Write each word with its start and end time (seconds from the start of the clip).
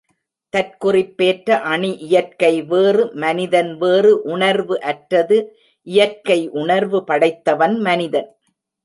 தற்குறிப்பேற்ற 0.53 1.49
அணி 1.73 1.91
இயற்கை 2.07 2.51
வேறு 2.61 3.03
மனிதன் 3.15 3.69
வேறு 3.77 4.13
உணர்வு 4.29 4.77
அற்றது 4.81 5.37
இயற்கை 5.87 6.39
உணர்வு 6.61 7.01
படைத்தவன் 7.03 7.77
மனிதன். 7.79 8.27